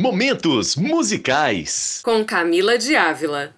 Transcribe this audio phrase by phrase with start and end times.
[0.00, 1.98] Momentos musicais.
[2.04, 3.50] Com Camila de Ávila.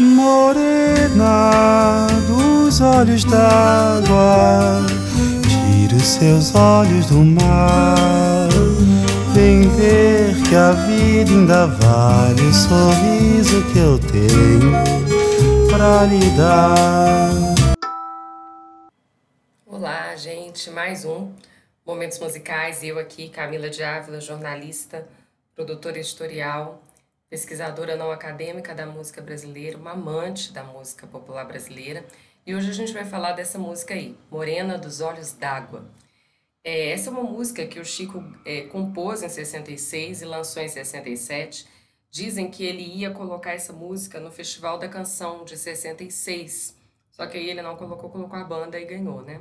[0.00, 4.84] Morena dos olhos d'água,
[5.44, 8.48] tire os seus olhos do mar.
[9.32, 15.01] Vem ver que a vida ainda vale o sorriso que eu tenho
[19.66, 21.32] Olá, gente, mais um
[21.84, 22.84] Momentos Musicais.
[22.84, 25.08] Eu aqui, Camila de Ávila, jornalista,
[25.56, 26.80] produtora editorial,
[27.28, 32.04] pesquisadora não acadêmica da música brasileira, uma amante da música popular brasileira.
[32.46, 35.84] E hoje a gente vai falar dessa música aí, Morena dos Olhos d'Água.
[36.62, 40.68] É, essa é uma música que o Chico é, compôs em 66 e lançou em
[40.68, 41.66] 67
[42.12, 46.76] Dizem que ele ia colocar essa música no Festival da Canção de 66.
[47.10, 49.40] Só que aí ele não colocou, colocou a banda e ganhou, né?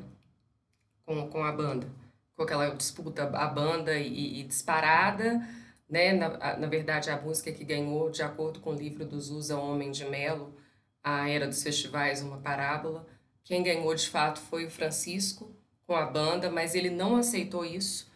[1.06, 1.86] Com, com a banda.
[2.34, 5.46] Com aquela disputa, a banda e, e disparada,
[5.90, 6.14] né?
[6.14, 9.92] Na, na verdade, a música que ganhou, de acordo com o livro do Zusa Homem
[9.92, 10.56] de Melo,
[11.04, 13.06] A Era dos Festivais, Uma Parábola.
[13.44, 15.54] Quem ganhou de fato foi o Francisco
[15.86, 18.10] com a banda, mas ele não aceitou isso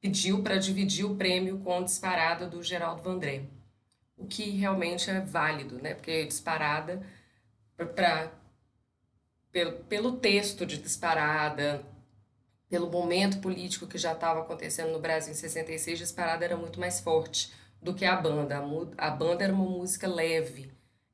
[0.00, 3.44] pediu para dividir o prêmio com Disparada do Geraldo Vandré.
[4.16, 5.94] O que realmente é válido, né?
[5.94, 7.04] Porque Disparada,
[7.94, 8.32] pra,
[9.50, 11.84] pelo, pelo texto de Disparada,
[12.68, 17.00] pelo momento político que já estava acontecendo no Brasil em 66, Disparada era muito mais
[17.00, 18.58] forte do que a banda.
[18.58, 20.70] A, a banda era uma música leve,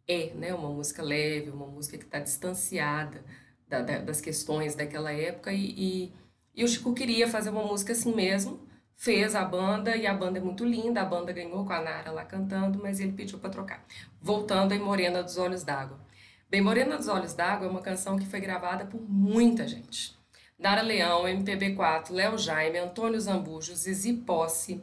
[0.06, 0.54] é né?
[0.54, 3.24] uma música leve, uma música que está distanciada
[3.68, 6.12] da, da, das questões daquela época e, e,
[6.54, 8.65] e o Chico queria fazer uma música assim mesmo,
[8.96, 12.10] fez a banda e a banda é muito linda, a banda ganhou com a Nara
[12.10, 13.84] lá cantando, mas ele pediu para trocar.
[14.20, 16.00] Voltando em Morena dos Olhos d'Água.
[16.48, 20.16] Bem, Morena dos Olhos d'Água é uma canção que foi gravada por muita gente.
[20.58, 24.82] Nara Leão, MPB4, Léo Jaime, Antônio Zambujo, Zizi Posse,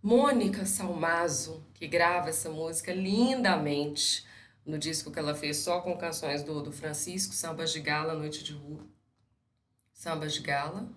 [0.00, 4.24] Mônica Salmazo, que grava essa música lindamente
[4.64, 8.44] no disco que ela fez só com canções do, do Francisco, Sambas de Gala, Noite
[8.44, 8.86] de Rua.
[9.92, 10.88] Sambas de Gala?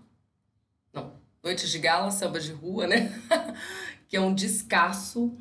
[0.94, 3.11] Não, Noites de Gala, Samba de Rua, né?
[4.07, 5.37] que é um descasso.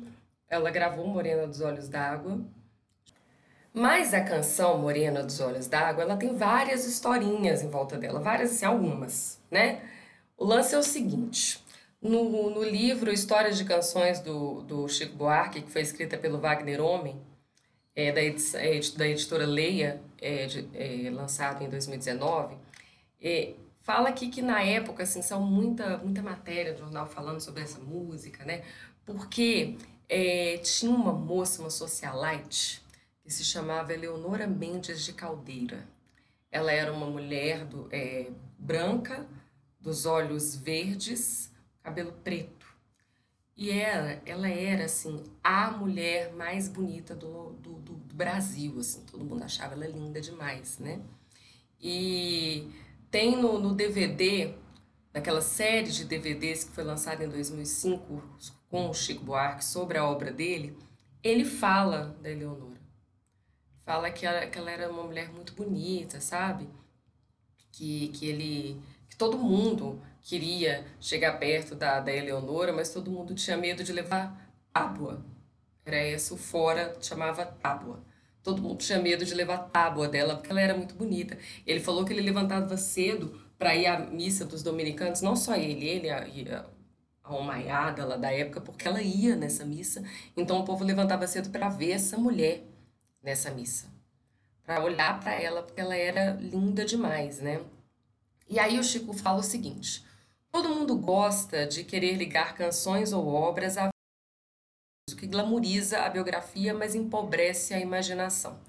[0.49, 2.43] Ela gravou Morena dos Olhos d'Água.
[3.73, 8.51] Mas a canção Morena dos Olhos d'Água, ela tem várias historinhas em volta dela, várias,
[8.51, 9.81] assim, algumas, né?
[10.37, 11.63] O lance é o seguinte,
[12.01, 16.81] no, no livro Histórias de Canções do, do Chico Buarque, que foi escrita pelo Wagner
[16.81, 17.19] Homem,
[17.95, 22.57] é, da, é, da editora Leia, é, de, é, lançado em 2019,
[23.21, 23.53] é,
[23.83, 27.79] Fala aqui que na época, assim, são muita, muita matéria do jornal falando sobre essa
[27.79, 28.63] música, né?
[29.05, 29.77] Porque
[30.07, 32.81] é, tinha uma moça, uma socialite,
[33.21, 35.85] que se chamava Eleonora Mendes de Caldeira.
[36.49, 39.27] Ela era uma mulher do, é, branca,
[39.81, 41.51] dos olhos verdes,
[41.83, 42.65] cabelo preto.
[43.57, 49.01] E ela, ela era, assim, a mulher mais bonita do, do, do, do Brasil, assim.
[49.01, 51.01] Todo mundo achava ela linda demais, né?
[51.81, 52.71] E
[53.13, 54.55] tem no, no DVD,
[55.13, 58.23] naquela série de DVDs que foi lançada em 2005
[58.71, 60.75] com o Chico Buarque sobre a obra dele,
[61.21, 62.81] ele fala da Eleonora.
[63.85, 66.67] Fala que ela, que ela era uma mulher muito bonita, sabe?
[67.71, 73.35] Que, que ele que todo mundo queria chegar perto da, da Eleonora, mas todo mundo
[73.35, 75.23] tinha medo de levar tábua.
[75.85, 78.03] Era esse o fora, chamava tábua.
[78.43, 81.37] Todo mundo tinha medo de levar tábua dela, porque ela era muito bonita.
[81.65, 85.87] Ele falou que ele levantava cedo para ir à missa dos dominicanos, não só ele,
[85.87, 86.65] ele ia
[87.23, 90.03] a Omaiada lá da época, porque ela ia nessa missa.
[90.35, 92.65] Então o povo levantava cedo para ver essa mulher
[93.21, 93.87] nessa missa.
[94.65, 97.61] Para olhar para ela, porque ela era linda demais, né?
[98.49, 100.03] E aí o Chico fala o seguinte:
[100.51, 103.92] todo mundo gosta de querer ligar canções ou obras a
[105.23, 108.59] que glamoriza a biografia, mas empobrece a imaginação.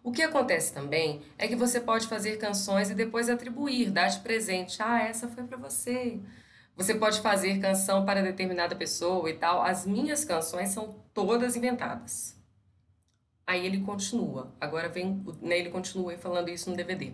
[0.00, 4.20] O que acontece também é que você pode fazer canções e depois atribuir, dar de
[4.20, 4.80] presente.
[4.80, 6.20] Ah, essa foi para você.
[6.76, 9.62] Você pode fazer canção para determinada pessoa e tal.
[9.62, 12.36] As minhas canções são todas inventadas.
[13.44, 14.54] Aí ele continua.
[14.60, 17.12] Agora vem, né, ele continua falando isso no DVD.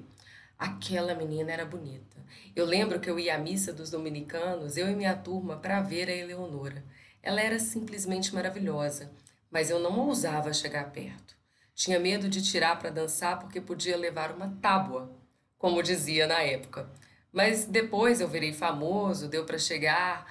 [0.59, 2.19] Aquela menina era bonita.
[2.55, 6.11] Eu lembro que eu ia à missa dos dominicanos, eu e minha turma, para ver
[6.11, 6.85] a Eleonora.
[7.23, 9.11] Ela era simplesmente maravilhosa,
[9.51, 11.37] mas eu não ousava chegar perto.
[11.75, 15.11] Tinha medo de tirar para dançar porque podia levar uma tábua,
[15.59, 16.91] como dizia na época.
[17.33, 20.27] Mas depois eu virei famoso, deu para chegar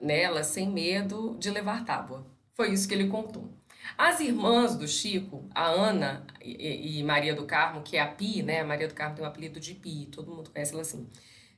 [0.00, 2.26] nela sem medo de levar tábua.
[2.54, 3.50] Foi isso que ele contou.
[3.98, 8.60] As irmãs do Chico, a Ana e, Maria do Carmo, que é a Pi, né?
[8.60, 11.08] A Maria do Carmo tem o um apelido de Pi, todo mundo conhece ela assim.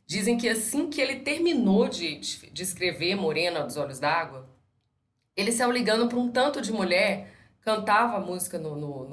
[0.06, 4.48] Dizem que assim que ele terminou de, de escrever Morena dos Olhos d'Água,
[5.36, 7.30] ele saiu ligando para um tanto de mulher,
[7.60, 9.08] cantava a música no, no,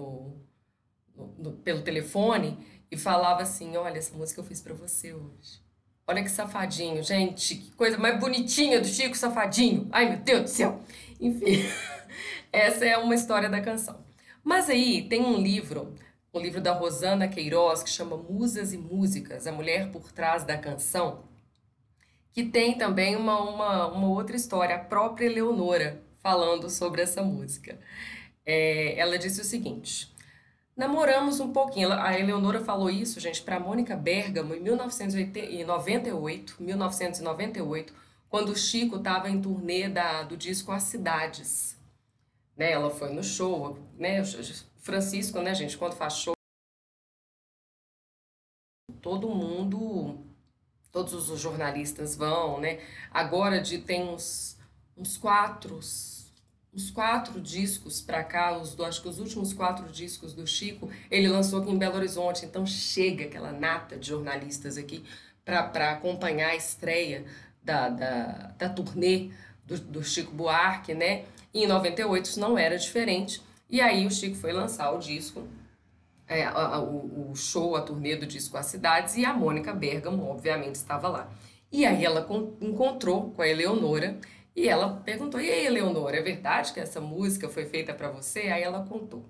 [1.16, 2.58] no, no, pelo telefone
[2.90, 5.62] e falava assim: Olha, essa música eu fiz para você hoje.
[6.08, 9.88] Olha que safadinho, gente, que coisa mais bonitinha do Chico Safadinho.
[9.92, 10.82] Ai, meu Deus do céu.
[11.20, 11.64] Enfim,
[12.52, 14.04] essa é uma história da canção.
[14.44, 15.96] Mas aí tem um livro,
[16.34, 20.58] um livro da Rosana Queiroz, que chama Musas e Músicas, A Mulher por Trás da
[20.58, 21.24] Canção,
[22.34, 27.78] que tem também uma, uma, uma outra história, a própria Eleonora, falando sobre essa música.
[28.46, 30.12] É, ela disse o seguinte.
[30.76, 31.92] Namoramos um pouquinho.
[31.92, 37.94] A Eleonora falou isso, gente, para Mônica Bergamo em 1998, 1998,
[38.30, 41.78] quando o Chico estava em turnê da, do disco As Cidades.
[42.56, 44.24] Né, ela foi no show, né?
[44.78, 46.36] Francisco, né, gente, quando faz show,
[49.02, 50.20] todo mundo,
[50.92, 52.80] todos os jornalistas vão, né?
[53.12, 54.58] Agora de tem uns,
[54.98, 55.80] uns quatro,
[56.74, 61.28] uns quatro discos para cá, os, acho que os últimos quatro discos do Chico, ele
[61.28, 62.46] lançou aqui em Belo Horizonte.
[62.46, 65.04] Então chega aquela nata de jornalistas aqui
[65.44, 67.26] para acompanhar a estreia
[67.62, 69.30] da, da, da turnê
[69.66, 71.26] do, do Chico Buarque, né?
[71.54, 73.42] E em 98 isso não era diferente.
[73.70, 75.48] E aí o Chico foi lançar o disco,
[76.28, 79.74] é, a, a, o, o, show, a turnê do disco As Cidades, e a Mônica
[79.74, 81.30] Bergamo, obviamente, estava lá.
[81.72, 82.28] E aí ela
[82.62, 84.20] encontrou com a Eleonora
[84.56, 88.42] e ela perguntou: E aí, Eleonora, é verdade que essa música foi feita para você?
[88.42, 89.26] Aí ela contou.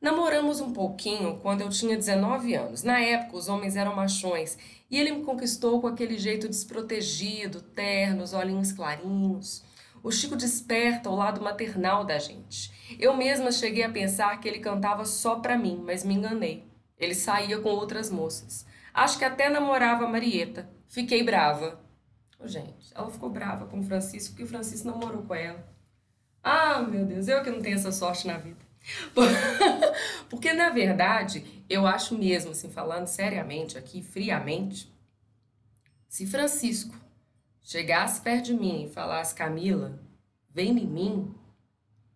[0.00, 2.82] Namoramos um pouquinho quando eu tinha 19 anos.
[2.82, 4.58] Na época, os homens eram machões
[4.90, 9.64] e ele me conquistou com aquele jeito desprotegido, terno, os olhinhos clarinhos.
[10.02, 12.70] O Chico desperta o lado maternal da gente.
[12.98, 16.64] Eu mesma cheguei a pensar que ele cantava só pra mim, mas me enganei.
[16.98, 18.66] Ele saía com outras moças.
[18.92, 20.70] Acho que até namorava a Marieta.
[20.88, 21.80] Fiquei brava.
[22.44, 25.66] Gente, ela ficou brava com o Francisco porque o Francisco namorou com ela.
[26.42, 28.66] Ah, meu Deus, eu que não tenho essa sorte na vida.
[30.30, 34.92] Porque, na verdade, eu acho mesmo, assim, falando seriamente aqui, friamente,
[36.08, 36.94] se Francisco
[37.62, 40.00] chegasse perto de mim e falasse, Camila,
[40.48, 41.34] vem em mim,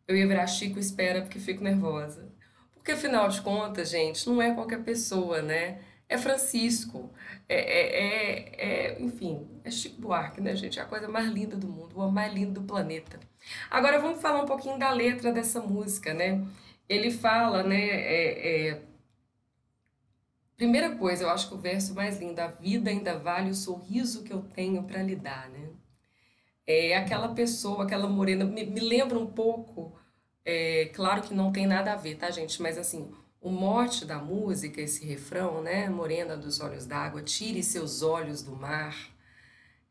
[0.07, 2.31] eu ia virar Chico espera porque fico nervosa.
[2.73, 5.81] Porque, afinal de contas, gente, não é qualquer pessoa, né?
[6.11, 7.09] É Francisco,
[7.49, 10.81] é, é, é, é, enfim, é Chico Buarque, né, gente?
[10.81, 13.21] É a coisa mais linda do mundo, o mais lindo do planeta.
[13.71, 16.45] Agora vamos falar um pouquinho da letra dessa música, né?
[16.89, 17.79] Ele fala, né?
[17.79, 18.83] É, é,
[20.57, 24.25] primeira coisa, eu acho que o verso mais lindo, a vida ainda vale o sorriso
[24.25, 25.69] que eu tenho para lhe dar, né?
[26.67, 29.97] É aquela pessoa, aquela morena, me, me lembra um pouco,
[30.45, 32.61] é, claro que não tem nada a ver, tá, gente?
[32.61, 35.89] Mas assim, o mote da música, esse refrão, né?
[35.89, 38.95] Morena dos olhos d'água, tire seus olhos do mar.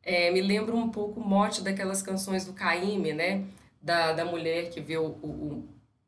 [0.04, 3.46] É, me lembra um pouco o mote daquelas canções do Caíme, né?
[3.82, 5.68] Da, da mulher que vê o, o,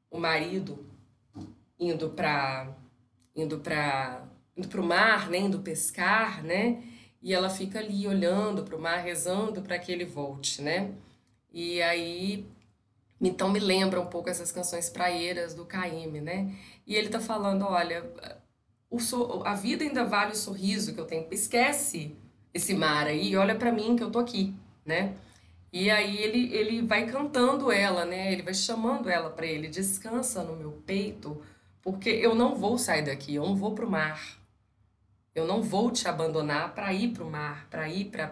[0.10, 0.86] o marido
[1.80, 2.75] indo para
[3.36, 5.39] indo para indo para o mar, né?
[5.39, 6.84] Indo pescar, né?
[7.22, 10.94] E ela fica ali olhando para o mar, rezando para que ele volte, né?
[11.51, 12.46] E aí
[13.30, 16.56] então me lembra um pouco essas canções praeiras do Caíme, né?
[16.88, 18.04] E ele tá falando, olha,
[19.00, 21.28] so, a vida ainda vale o sorriso que eu tenho.
[21.32, 22.16] Esquece
[22.54, 24.54] esse mar aí, olha para mim que eu tô aqui,
[24.86, 25.16] né?
[25.72, 28.32] E aí ele, ele vai cantando ela, né?
[28.34, 31.42] Ele vai chamando ela para ele, descansa no meu peito,
[31.82, 34.20] porque eu não vou sair daqui, eu não vou pro mar.
[35.34, 38.28] Eu não vou te abandonar para ir pro mar, para ir para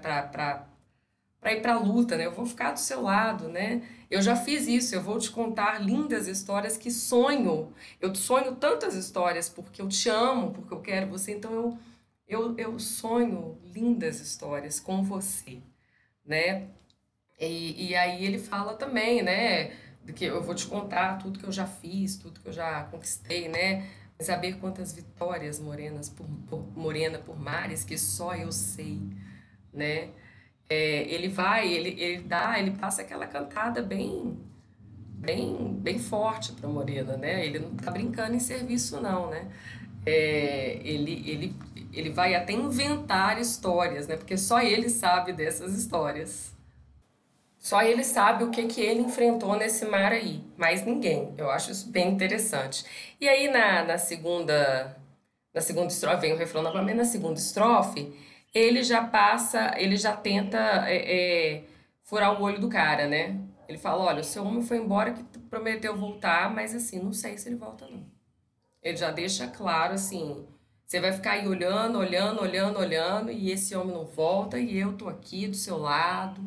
[1.40, 2.26] para ir para luta, né?
[2.26, 3.82] Eu vou ficar do seu lado, né?
[4.10, 7.74] Eu já fiz isso, eu vou te contar lindas histórias que sonho.
[8.02, 11.78] Eu sonho tantas histórias porque eu te amo, porque eu quero você, então eu
[12.30, 15.62] eu, eu sonho lindas histórias com você,
[16.24, 16.70] né?
[17.40, 19.72] E, e aí ele fala também, né?
[20.16, 23.50] Que eu vou te contar tudo que eu já fiz, tudo que eu já conquistei,
[23.50, 23.90] né?
[24.20, 29.00] Saber quantas vitórias morenas por, por morena por mares que só eu sei,
[29.74, 30.10] né?
[30.70, 34.38] É, ele vai, ele, ele dá, ele passa aquela cantada bem
[35.14, 37.46] bem bem forte para Morena, né?
[37.46, 39.50] Ele não tá brincando em serviço não, né?
[40.06, 41.56] é, ele, ele,
[41.94, 44.18] ele vai até inventar histórias, né?
[44.18, 46.54] Porque só ele sabe dessas histórias.
[47.58, 51.34] Só ele sabe o que, que ele enfrentou nesse mar aí, mais ninguém.
[51.38, 52.86] Eu acho isso bem interessante.
[53.20, 54.96] E aí na, na segunda
[55.54, 58.14] na segunda estrofe vem o refrão novamente, na segunda estrofe
[58.54, 61.64] ele já passa, ele já tenta é, é,
[62.04, 63.40] furar o olho do cara, né?
[63.68, 67.38] Ele fala, olha, o seu homem foi embora que prometeu voltar, mas assim, não sei
[67.38, 68.06] se ele volta não.
[68.82, 70.48] Ele já deixa claro assim,
[70.90, 74.94] você vai ficar aí olhando, olhando, olhando, olhando, e esse homem não volta, e eu
[74.94, 76.42] tô aqui do seu lado,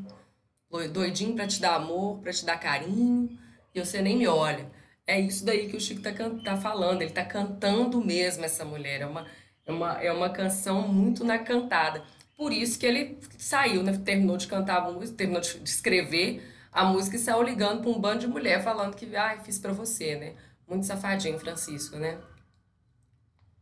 [0.92, 3.38] doidinho para te dar amor, para te dar carinho,
[3.72, 4.68] e você nem me olha.
[5.06, 6.10] É isso daí que o Chico tá,
[6.44, 9.26] tá falando, ele tá cantando mesmo essa mulher, é uma,
[9.66, 12.02] é uma, é uma canção muito na cantada.
[12.36, 13.96] Por isso que ele saiu, né?
[13.98, 16.42] terminou de cantar a música, terminou de escrever
[16.72, 19.72] a música e saiu ligando para um bando de mulher falando que, ah, fiz para
[19.72, 20.34] você, né?
[20.66, 22.18] Muito safadinho, Francisco, né?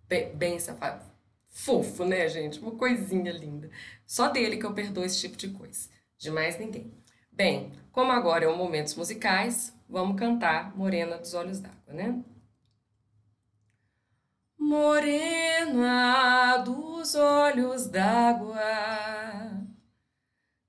[0.08, 1.04] Bem, bem safado.
[1.48, 2.60] Fofo, né, gente?
[2.60, 3.70] Uma coisinha linda.
[4.06, 5.88] Só dele que eu perdoo esse tipo de coisa.
[6.16, 6.92] De mais ninguém.
[7.32, 12.22] Bem, como agora é o Momentos Musicais, vamos cantar Morena dos Olhos d'Água, né?
[14.70, 18.56] Morena dos olhos d'água,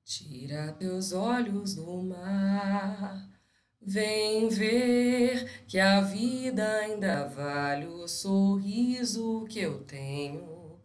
[0.04, 3.30] tira teus olhos do mar,
[3.80, 10.80] vem ver que a vida ainda vale o sorriso que eu tenho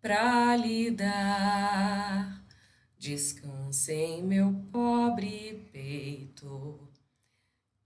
[0.00, 2.44] pra lhe dar.
[2.96, 6.92] Descanse em meu pobre peito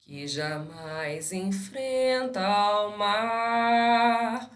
[0.01, 2.41] que jamais enfrenta
[2.87, 4.49] o mar,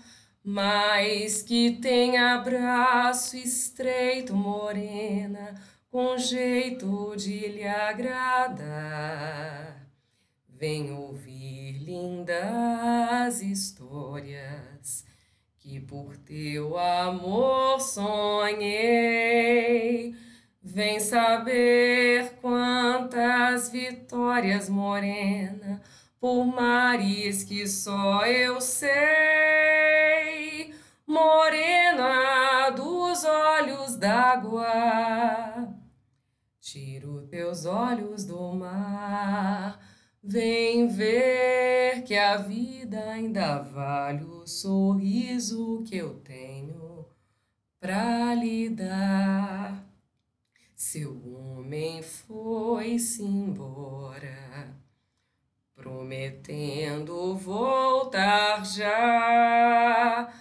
[0.45, 5.55] mas que tem abraço estreito, morena,
[5.91, 8.61] com jeito de lhe agradar.
[10.49, 15.05] Vem ouvir lindas histórias
[15.59, 19.11] que por teu amor sonhei
[20.63, 25.81] Vem saber quantas vitórias, morena,
[26.21, 29.90] por mares que só eu sei.
[31.11, 35.69] Morena dos olhos d'água,
[36.61, 39.81] tiro teus olhos do mar.
[40.23, 47.05] Vem ver que a vida ainda vale o sorriso que eu tenho
[47.81, 49.85] pra lhe dar.
[50.77, 54.77] Seu homem foi-se embora,
[55.75, 60.33] prometendo voltar já.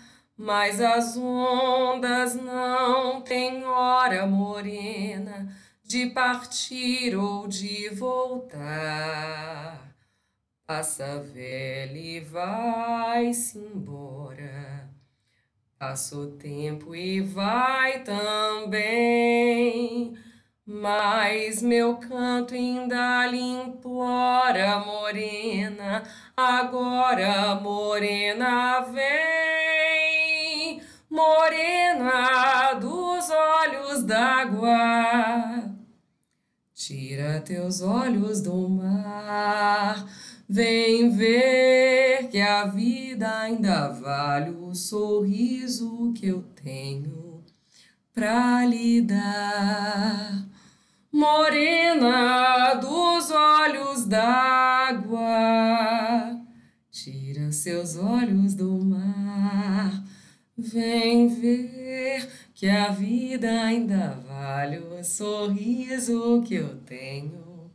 [0.41, 5.53] Mas as ondas não têm hora morena
[5.83, 9.93] de partir ou de voltar.
[10.65, 14.89] Passa velha e vai-se embora.
[15.77, 20.17] Passa o tempo e vai também.
[20.65, 26.03] Mas meu canto ainda lhe implora, morena,
[26.37, 29.58] agora, morena, vem,
[31.09, 35.75] morena dos olhos d'água,
[36.73, 40.05] tira teus olhos do mar,
[40.47, 47.43] vem ver que a vida ainda vale o sorriso que eu tenho
[48.13, 50.47] pra lhe dar.
[51.11, 55.29] Morena dos olhos d'água,
[56.91, 59.98] tira seus olhos do mar,
[60.59, 67.71] vem ver que a vida ainda vale o sorriso que eu tenho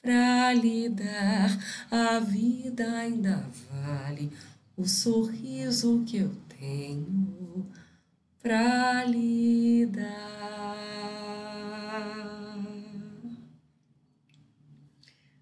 [0.00, 1.58] pra lhe dar.
[1.90, 4.30] A vida ainda vale
[4.76, 7.66] o sorriso que eu tenho
[8.42, 11.22] pra lhe dar.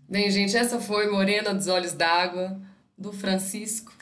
[0.08, 2.60] Bem, gente, essa foi Morena dos Olhos d'Água,
[2.98, 3.99] do Francisco.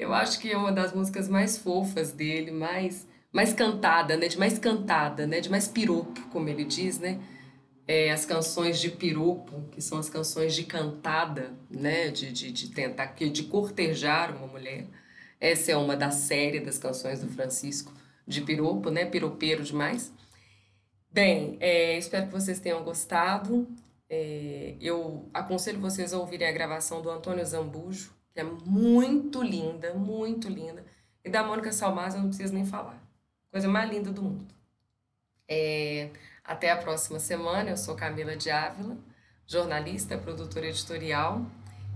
[0.00, 4.28] Eu acho que é uma das músicas mais fofas dele, mais, mais cantada, né?
[4.28, 5.40] De mais cantada, né?
[5.40, 7.20] De mais piropo, como ele diz, né?
[7.86, 12.08] É, as canções de piropo, que são as canções de cantada, né?
[12.08, 14.86] De, de, de tentar, de cortejar uma mulher.
[15.38, 17.92] Essa é uma da série das canções do Francisco
[18.26, 19.04] de piropo, né?
[19.04, 20.14] Piropeiro demais.
[21.12, 23.68] Bem, é, espero que vocês tenham gostado.
[24.08, 29.94] É, eu aconselho vocês a ouvirem a gravação do Antônio Zambujo, que é muito linda,
[29.94, 30.84] muito linda.
[31.24, 33.02] E da Mônica Salmas eu não preciso nem falar.
[33.50, 34.54] Coisa mais linda do mundo.
[35.48, 36.10] É,
[36.44, 37.70] até a próxima semana.
[37.70, 38.96] Eu sou Camila de Ávila,
[39.46, 41.44] jornalista, produtora editorial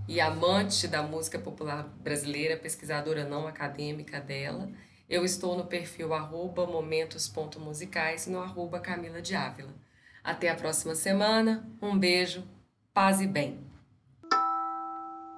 [0.06, 4.68] e amante da música popular brasileira, pesquisadora não acadêmica dela.
[5.08, 9.74] Eu estou no perfil arroba momentos.musicais e no arroba Camila de Ávila.
[10.22, 11.68] Até a próxima semana.
[11.80, 12.42] Um beijo,
[12.92, 13.73] paz e bem.